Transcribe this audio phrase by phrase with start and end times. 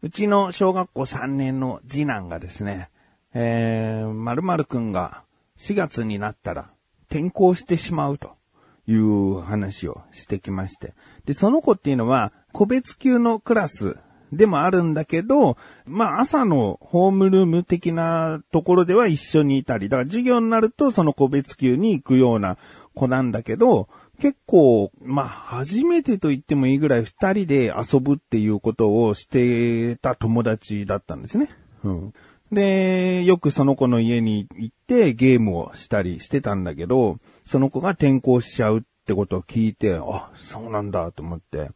[0.00, 2.88] うちの小学校3年の次男がですね、
[3.34, 5.22] えー、〇〇くんが
[5.58, 6.70] 4月になったら
[7.10, 8.36] 転校してしまうと
[8.86, 10.94] いう話をしてきまして。
[11.24, 13.96] で、その子っていうのは個別級のクラス
[14.32, 22.56] でもあるんだけど、まあ朝のホームルーム的なところでは一緒にいたり、だから授業になるとその個別級に行くような
[22.94, 23.88] 子なんだけど、
[24.20, 31.50] 結構、まあ、初めてと言ってもいいぐらい二人で遊ぶっていうことをしてた友達だったんですね。
[31.84, 32.14] うん。
[32.50, 41.70] で、よくその子の家に行ってゲームをしたりしてたんだけど、その子が転校しちゃうってことを聞いて、あ、そうなんだと思って。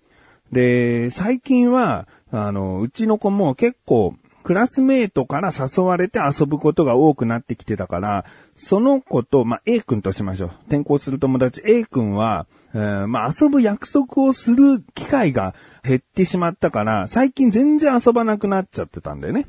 [0.50, 8.24] で、最近は、あの、うちの子も結構クラスメイトから誘われて遊ぶことが多くなってきてたから、
[8.56, 10.50] その子と、まあ、A 君としましょう。
[10.66, 19.46] 転校する友達 A 君は、えー、まあ、遊ぶ約束をする機会が減ってしまったから、最近全然遊ばなくなっちゃってたんだよね。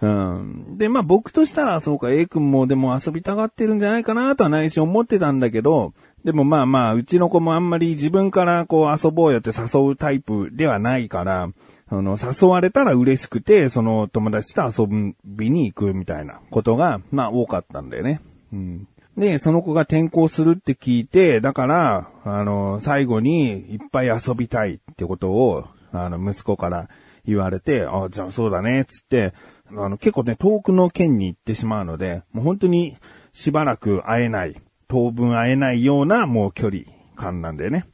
[0.00, 0.78] うん。
[0.78, 5.92] で、まあ、僕としたら、そうか、A 君もでも遊びたがってるんじゃないかなとは内心思ってたんだけど、
[6.24, 11.50] でもまあまあ、うちの子もあんまり自分からこう遊ぼうよって誘うタイプではないから、
[11.88, 14.88] あの、誘われたら嬉しくて、その友達と遊
[15.24, 18.20] びに行くみたいなことが、まあ多かったんだよね。
[18.52, 18.88] うん。
[19.16, 26.88] で、その子が転校するって聞いて、だから、あの、最後にいっぱい遊びたいってことを、あの、息子から
[27.24, 29.32] 言われて、あ、じゃあそうだね、つって、
[29.76, 32.96] あの、結構ね、遠くの県に行ってしまうので、もう本当に
[33.32, 36.82] しばらく会えない、当分会えないようなもう距離
[37.14, 37.86] 感なんでね。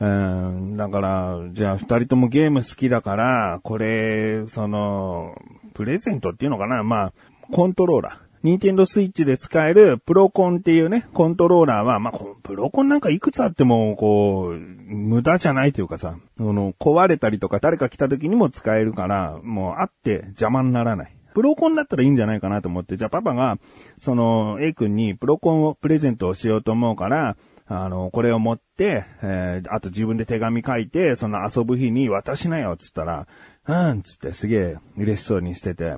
[0.00, 5.40] うん、だから、じゃあ二人ともゲーム好きだから、これ、その、
[5.72, 6.82] プレゼントっていうのかな？
[6.82, 7.12] まあ、
[7.52, 8.24] コントローラー。
[8.42, 21.16] ニンテンドスイッチで使えるプロコンっていうね、コントローラーは、まあ、プロコンなんかいくつあっても、こう、無駄じゃないというかさ、その、壊れたりとか誰か来た時にも使えるから、もうあって邪魔にならない。
[21.32, 23.58] プロコンだったらいいんじゃないかなと思って、じゃあパパが、
[23.98, 27.36] その、A 君にプロコンをプレゼントをしようと思うから、
[27.66, 33.26] あの、これを持って、えー、あと自分で手紙書いて、その遊ぶ日に渡しなよ、つったら、
[33.66, 35.96] うん、つってすげえ嬉しそうにしてて。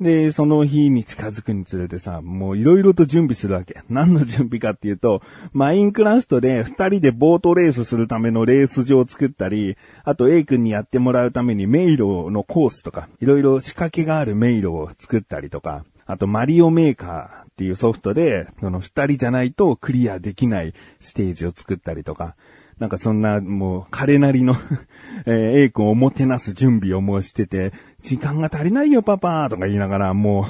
[0.00, 3.82] で、その日に近づくにつれてさ、もういろいろと準備するわけ。
[3.90, 5.20] 何の準備かっていうと、
[5.52, 22.34] マインクラフトで二人でボートレースするためのレース場を作ったり、あと A 君にやってもらうために迷路のコースとか、いろいろ仕掛けがある迷路を作ったりとか、あとマリオメーカー、っていうソフトで、その二人じゃないとクリアできないステージを作ったりとか、
[22.78, 24.54] なんかそんなもう彼なりの
[25.26, 30.46] えー、A 君をもてなす準備をもうしてて、時間が足りないよパパとか言いながらも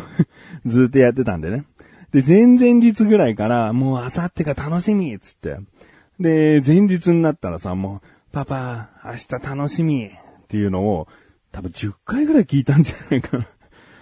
[0.64, 1.64] う ずっとやってたんでね。
[2.12, 5.56] で、前々日ぐらいから、もう明後日が楽しみっつって。
[6.20, 10.10] で、前日になったらさ、もう、パパ、明日楽しみっ
[10.46, 11.08] ていうのを、
[11.50, 13.46] 多分10回ぐらい聞いたんじゃないかな。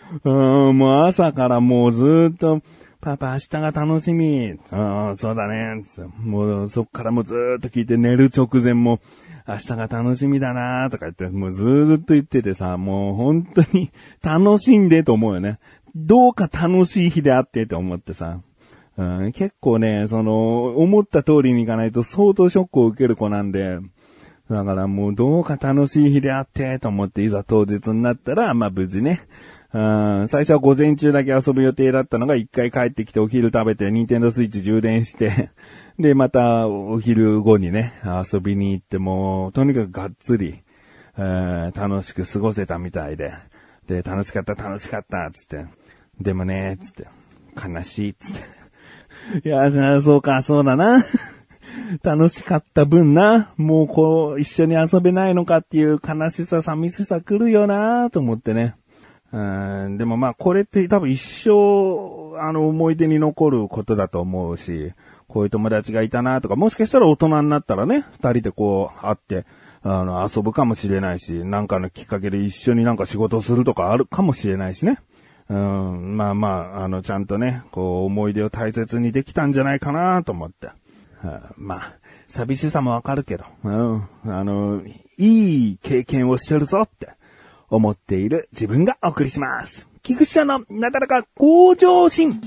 [0.25, 2.63] うん、もう朝からもうずっと、
[3.01, 4.59] パパ明日が楽しみ。
[4.71, 5.83] ああ、そうだね。
[6.21, 9.01] もうそっからもうずーっと聞いて寝る直前も、
[9.47, 13.91] 明日が楽しみだなとか言って、もうずーっと言っててさ、もう本当に
[14.23, 15.59] 楽しんでと思うよね。
[15.95, 18.41] どうか楽しい日であってと思ってさ。
[18.99, 23.79] うん、結構ね、その、思った通りにいかないと相当ショックを受ける子なんで、
[24.51, 29.21] だからもうどうか楽しい日であってと思っていざ当日になったら、まあ無事ね、
[29.71, 35.51] うん、最初は午前中だけ遊ぶ予定だったのが一回帰ってきてお昼食べて、ニンテンドスイッチ充電して
[35.99, 37.93] で、またお昼後にね、
[38.33, 40.61] 遊びに行っても、とにかくがっつり、
[41.19, 43.35] え、楽しく過ごせたみたいで。
[43.87, 45.67] で、楽しかった楽しかったつって。
[46.21, 47.09] でもね、つって。
[47.57, 48.35] 悲しい、つっ
[49.43, 49.45] て。
[49.49, 49.71] いや、
[50.01, 51.05] そうか、そうだな。
[52.03, 58.75] 楽しかった分な、もうこう、一緒に遊べないのかっていう悲しさ、寂しさ来るよなと思ってね。
[59.31, 64.93] うん、でもまあこれって多分一生、あの思い出に残ることだと思うし、
[65.27, 69.45] こういう友達がいたなとか、もしかしたら大人になったらね、二人でこう会って、
[69.83, 74.99] あの遊ぶかもしれないし、なんかのきっかけで一緒になんか仕事するとかあるかもしれないしね。
[75.49, 80.67] うん、まあまあ、あの、ちゃんとね、こう、思い出を大切にできたんじゃないかなと思って。
[80.67, 80.75] は
[81.25, 81.95] あ、まあ、
[82.29, 84.83] 寂しさもわかるけど、うん、あの、
[85.17, 87.18] いい経験をしてるぞって。
[87.69, 89.89] 思っている自分がお送りします。
[90.03, 92.41] 菊池さんのなかなか向上心。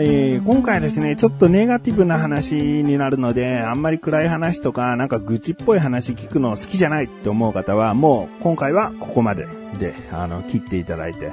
[0.00, 9.48] え今回ですね、ちょっとネガティブな話になるので、あんまり暗い話とか、なんか愚痴っぽい話聞くの好きじゃないって思う方は、もう今回はここまで
[9.80, 11.32] で、あの、切っていただいて、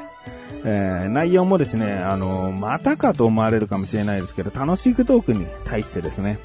[0.64, 6.40] えー、内容もですね、あの、またかと思われるかもしれないですけど、楽しいトークに対してですね、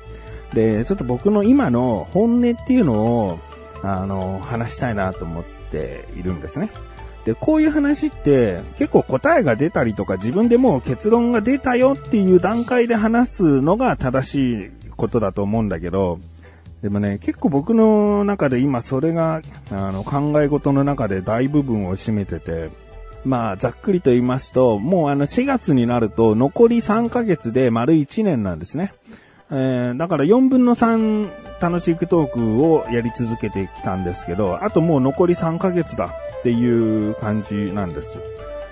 [0.52, 3.38] で、ちょっと僕の今の本音っていうのを、
[3.82, 6.70] あの、話したいなと思っているんですね。
[7.24, 16.18] で、こういう話って結構答えが出たりとか自分でもう結論が出たよっていう段階で話すのが正しいことだと思うんだけど、
[16.82, 22.70] でもね、結構僕の中で今それが、あの、考え事の中で大部分を占めてて、
[23.24, 28.94] まあ、ざっくりと言いますと、もうあの4月になると残り3ヶ月で丸1年なんですね。
[29.50, 31.30] えー、だから4分の3
[31.60, 38.18] 楽しいトークをやり続けてきたんですけど、あともう残り3ヶ月だっていう感じなんです。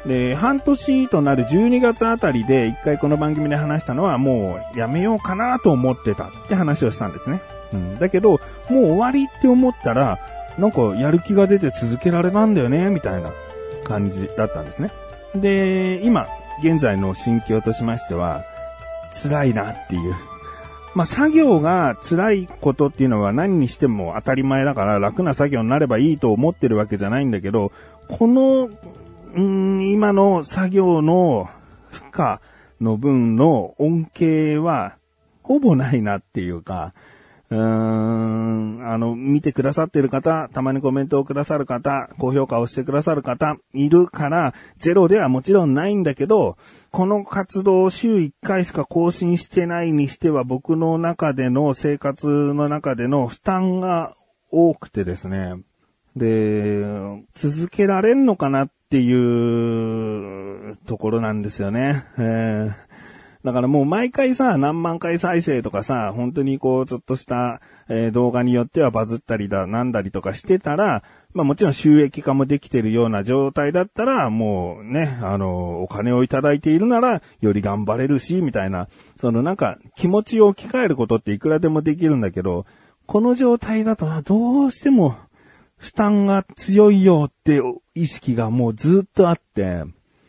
[0.07, 7.41] で、半年となる12月あたりで一回この番組で話したのはもうやめようかなと思ってたって話をしたんですね。
[7.73, 7.99] うん。
[7.99, 10.19] だけど、もう終わりって思ったら、
[10.59, 13.31] なんかやる気が出て続けられたんだよね、みたいな
[13.85, 14.91] 感じだったんですね。
[15.35, 16.27] で、今、
[16.63, 18.43] 現在の心境としましては、
[19.23, 20.15] 辛いなっていう。
[20.95, 27.73] まあ、作業が辛いことっていうのは何にしても当たり前だから楽な作業になればいいと思ってるわけじゃないんだけど、
[28.09, 28.69] この、
[29.37, 31.49] んん、今の作業の
[31.91, 32.39] 負荷
[32.81, 34.97] の分の恩恵は
[35.43, 36.95] ほぼないなっていうか、
[37.51, 46.59] うーん、あの、見てくださってる方、たまにコメントをくださる方、高評価をしてくださる方、いるから、ゼロではもちろんないんだけど、
[46.91, 54.15] この活動を週1回しか更新してないにしては、僕の中での生活の中での負担が
[54.51, 55.55] 多くてですね。
[56.17, 56.85] で、
[57.35, 62.05] 続けられんのかなっていうところなんですよね。
[62.19, 62.88] えー
[63.45, 71.05] だからもう毎回さ、何万回再生とかさ、本当にこう、ちょっとした、えー、動画によってはバズったりだ、なんだりとかしてたら、
[71.35, 78.89] まあもちろん収益化もできてるような状態だったら、もうね、あの、お金をいただいているなら、より頑張れるし、みたいな、
[79.21, 82.67] そのなんか、気持ちを置き換えることっていくらでもできるんだけど、
[83.07, 85.17] この状態だと、どうしても、
[85.77, 87.63] 負担が強いよって
[87.95, 89.85] 意識がもうずっとあって、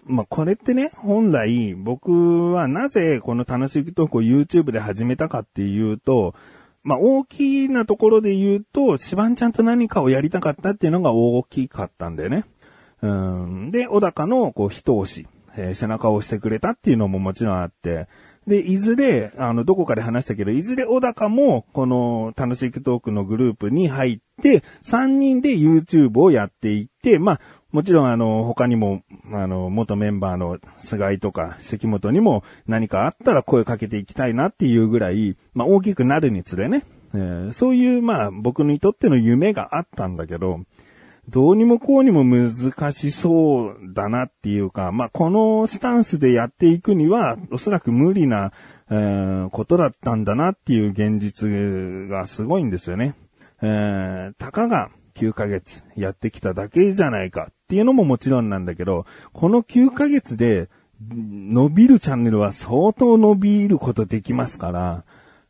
[0.09, 6.33] まあ、これってね、本来僕はなぜこの楽しいトークを YouTube で始めたかっていうと、
[6.81, 12.45] まあ、大きなところで言うと、シバンちゃんと何かをやりたかったっていうのが大きかったんだよね。
[13.03, 13.71] うん。
[13.71, 18.07] で、小高のこう一押し、えー、背中を押してくれたっていうのももちろんあって、
[18.47, 27.41] で、いずれ、あの、どこかで話したけど、いずれ小高も、この、楽しいトークのグループに入って、3人で YouTube をやっていって、まあ、
[27.71, 36.83] もちろんあの、他にも、あの、元メンバーの菅井とか関本にも何かあったら声かけていきたいなっていうぐらい、まあ大きくなるにつれね、
[37.13, 40.62] えー、そういうまあ僕にとっての夢があったんだけど、
[41.27, 42.51] どうにもこうにも難
[42.92, 48.51] しそうだなっていうか、まあこのスタンスでやっていくには、おそらく無理な、
[48.89, 53.13] えー、ことだったんだなっていう現実がすごいんですよね。
[53.62, 54.89] えー、たかが
[55.19, 60.69] 9ヶ月やってきただけじゃないかっていうのももちろんなんだけど、この9ヶ月で
[61.02, 65.04] 伸びるチャンネルは相当伸びることできますから、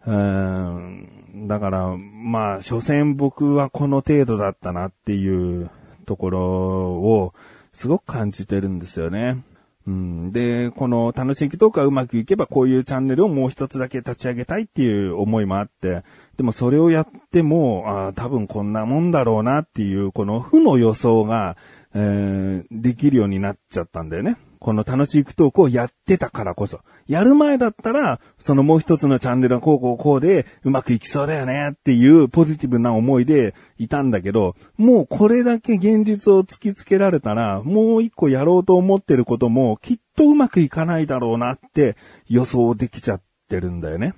[0.06, 5.70] うーんだから、まあ、所詮僕はこの程度だったなっていう
[6.06, 7.34] ところを
[7.74, 9.44] すごく感じてるんですよね。
[9.88, 16.04] うん、で、この楽しいトークがうまくいけばこういうチャンネルをもう一つだけ立ち上げたいっていう思いもあって、
[16.40, 21.58] でもそれをやっても、あ多分こんなもんだろうなっていう、この負の予想が、
[21.94, 24.38] えー、できるようになっちゃったんだよね。
[24.58, 26.80] この楽しいトークをやってたからこそ。
[27.10, 41.98] やる前だったら、そのもう一つのチャンネルはこうこうこうで、うまくいきそうだよねっていうポジティブな思いでいたんだけど、もうこれだけ現実を突きつけられたら、もう一個やろうと思ってることもきっとうまくいかないだろうなって
[42.30, 44.14] 予想できちゃってるんだよね。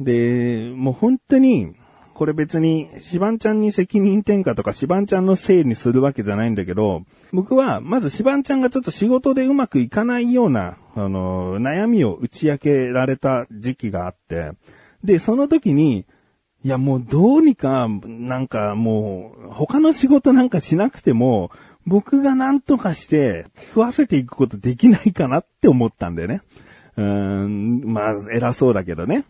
[0.00, 1.74] で、もう本当に、
[2.14, 14.52] これ別に、シバンちゃんに責任転嫁とかシバンちゃんのせいにするわけじゃないんだけど、僕は、まずシバンちゃんがちょっと仕事でうまくいかないような、あの、悩みを打ち明けられた時期があって、
[15.04, 16.06] で、その時に、
[16.64, 21.50] いやもうどうにか、なんかもう、他の仕事なんかしなくても、
[21.86, 26.40] 僕が何とかして食わせていくことできないかなって思ったんだよね。
[26.96, 29.24] うーん、まあ、偉そうだけどね。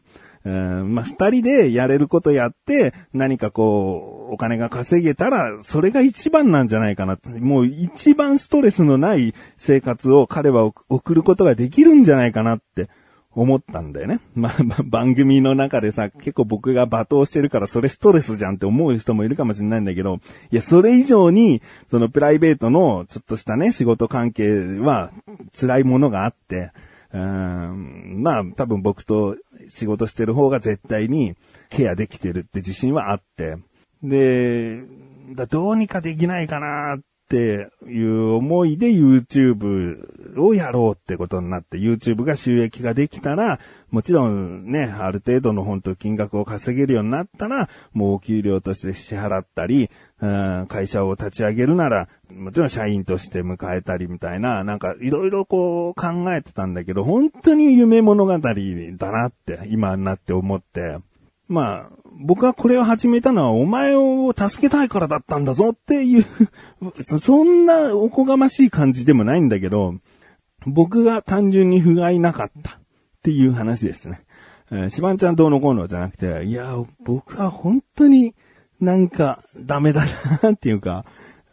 [0.46, 7.18] うんまあ、二人でやれることやって、何かこう、お金が稼げたら、それが一番なんじゃないかな。
[7.40, 12.88] もう一番ストレスのない生活を彼は送ることができるんじゃないかなって
[13.32, 14.20] 思ったんだよね。
[14.36, 20.20] まあ、番組の中でさ、結構僕が罵倒してるからそれストレスじゃんって思う人もいるかもしれないんだけど、
[20.52, 21.60] いや、それ以上に、
[21.90, 24.48] そのプライベートのちょっとしたね、仕事関係
[24.78, 25.10] は
[25.58, 26.70] 辛いものがあって、
[27.12, 29.36] うん、まあ、多分僕と
[29.68, 31.34] 仕事してる方が絶対に
[31.70, 33.56] ケアできてるって自信はあって、
[34.02, 34.82] で、
[35.34, 43.58] だどうにかできないかなっっていう思いで YouTube をやろうってことになって、YouTube が収益ができたら、
[43.90, 49.90] もちろんね、ある程度の本当金額を稼げるようになったら、もうお給料として支払ったり、
[50.20, 58.54] うん、会社を立ち上げるなら、もちろん社員として迎えたりみたいな、なんかいろいろこう考えてたんだけど、本当に夢物語だ
[59.12, 60.98] なって、今になって思って、
[61.48, 66.26] まあ、僕はこれを始めたのはお前を助けたいからだったんだぞっていう
[67.20, 69.94] そんなおこがましい感じでもないんだけど、
[70.66, 72.80] 僕が単純に不甲斐なかったっ
[73.22, 74.22] ていう話ですね。
[74.70, 78.34] えー、シバンちゃんどうのこうのじゃなくて、いや、僕は本当に
[78.80, 80.04] なんかダメだ
[80.42, 81.04] なっていうか、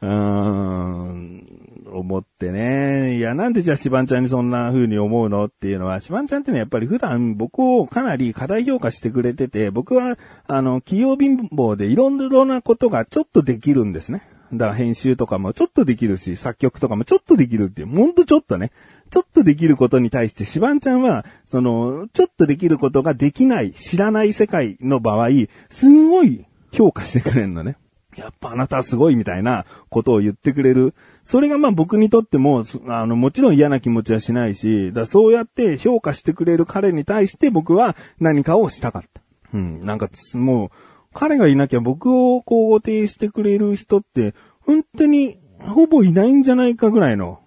[0.03, 3.17] うーん、思ってね。
[3.17, 14.24] いや、なんでじゃあシバンちゃんにそんな風に思うのっていうのは、シバンちゃんってのはやっぱり普段僕をかなり過大評価してくれてて、僕は、あの、企業貧乏でいろんなことがちょっとできるんですね。
[14.51, 18.72] だから編集とかもちょっとできるし、作曲とかもちょっとできるっていう、ほんとちょっとね。
[19.10, 25.29] ちょっとできることに対して、シバンちゃんは、その、ちょっとできることができない、知らない世界の場合、
[25.69, 27.77] すんごい評価してくれるのね。
[28.15, 30.93] やっぱあなたはすごいみたいなことを言ってくれる。
[31.24, 39.22] それがまあ僕にとっても、あの、もちろん嫌な気持ちはしないし、だそうやって評価してくれる彼に対して僕は何かをしたかった。
[39.53, 40.70] うん、なんか、もう、
[41.13, 47.39] 彼がいなきゃ僕をこう固定してくれる人って、本当にほぼいないんじゃないかぐらいの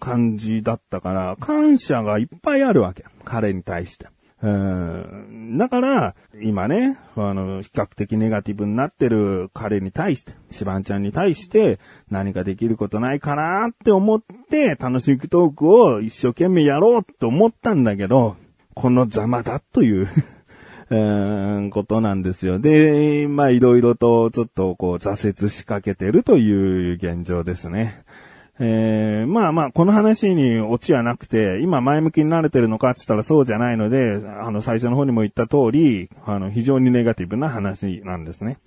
[0.00, 3.04] 感じだったから、感謝がいっぱいあるわけ。
[3.24, 4.08] 彼に対して。
[4.44, 5.56] うん。
[5.56, 11.78] だから、今ね、あの、比較的ネガティブになってる彼に対して、シバンちゃんに対して、
[12.10, 18.36] 何かできることないかなって思って、楽しくトークを一生懸命やろうと思ったんだけど、
[18.74, 20.08] このざまだという
[20.90, 22.58] うんことなんですよ。
[22.58, 28.04] で、まあいろいろとちょっとこう挫折しかけてるという現状ですね。
[28.60, 38.58] えー、まあまあ、この話にオチはなくて、今前向きになれてるのかって言ったらそうじゃないので、あの、最初の方にも言った通り、あの、非常にネガティブな話なんですね。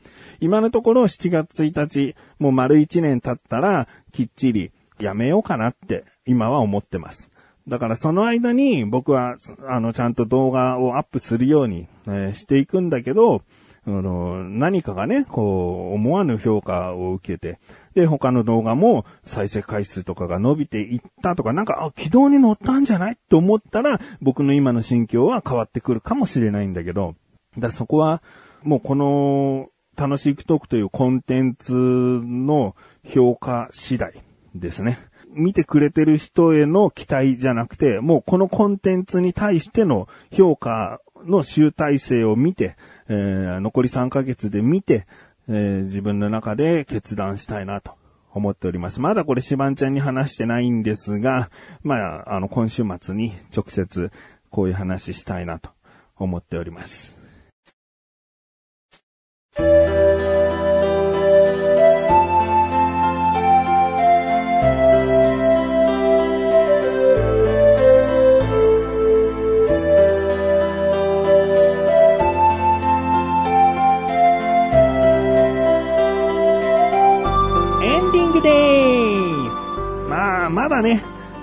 [0.42, 7.32] 今のところ7月1日、もう丸1年経ったら、きっちりやめようかなって、今は思ってます。
[7.70, 9.36] だからその間に僕は、
[9.68, 13.42] あの、ちゃんと動画をアップするように、えー、していくんだけど、
[13.88, 17.58] あの、何かがね、こう、思わぬ評価を受けて、
[17.96, 23.18] で、他の動画も再生回数とかが伸びていったとか、なんか、あ、軌道に乗ったんじゃない？
[23.30, 27.16] と思ったら、僕の今の心境は変わってくるかもしれないんだけど、
[27.58, 28.22] だそこは、
[28.62, 34.22] もうこの、楽しくトークというコンテンツの評価次第
[34.54, 35.00] ですね。
[35.34, 42.76] 見てくれてる人への期待じゃなくて、もうこのコンテンツに対しての評価の集大成を見て、
[43.10, 45.08] えー、残り3ヶ月で見て、
[45.50, 47.94] えー、自分の中で決断したいなと
[48.34, 49.02] 思っております。
[49.02, 51.50] まだこれシバンちゃんに話してないんですが、
[51.84, 54.12] まあ、あの、今週末に直接
[54.50, 55.72] こういう話したいなと
[56.18, 57.17] 思っております。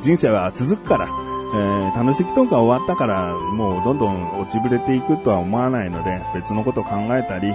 [0.05, 7.55] 人生は続くから、えー、楽しきトークが終わったから、もうどんどん落ちぶれていくとは思わないので、別のことを考えたり、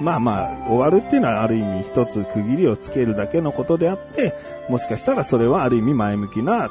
[0.00, 4.34] まあまあ、終わるっていうのはある意味一つ区切りをつけるだけのことであって、
[4.68, 6.68] もしかしたらそれはある意味前向きな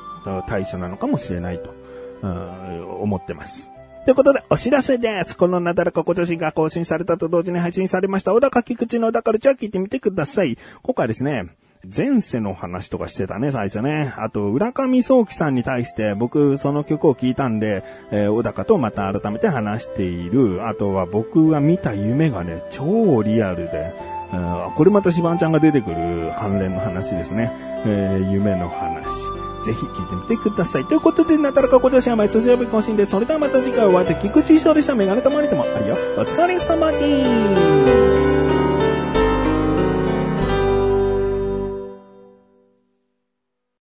[0.49, 1.73] 対処なのかもしれないと、
[2.21, 3.69] うん、思ってます。
[4.03, 5.37] ということで、お知らせです。
[5.37, 10.57] このなだらか今年が更新されたと同時に配信されました、小高菊池の小高ルチャー聞いてみてください。
[10.81, 11.47] 今回ですね、
[11.85, 14.13] 前世の話とかしてたね、最初ね。
[14.17, 20.67] あと、浦上壮樹さんに対して僕その曲を聴いたんで、えー、小高とまた改めて話している。
[20.67, 23.93] あとは僕が見た夢がね、超リアルで、
[24.31, 24.37] う
[24.71, 27.51] ん、これまたシバンちゃんが出てくる関連の話ですね。
[27.85, 29.03] えー、夢の話。
[29.65, 30.85] ぜひ聞いてみてください。
[30.85, 33.11] ということで、なだらかご女子は毎週曜日更新です。
[33.11, 34.95] それではまた次回お会いで菊池翔でした。
[34.95, 35.97] メガネとマリともあるよ。
[36.17, 38.22] お疲れ様です。